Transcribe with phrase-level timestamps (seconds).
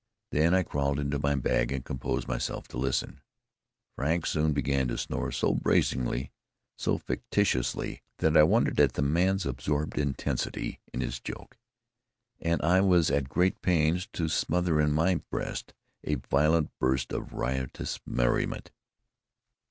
[0.31, 3.21] Then I crawled into my bag and composed myself to listen.
[3.95, 6.31] Frank soon began to snore, so brazenly,
[6.75, 11.55] so fictitiously, that I wondered at the man's absorbed intensity in his joke;
[12.39, 15.71] and I was at great pains to smother in my breast
[16.03, 18.71] a violent burst of riotous merriment.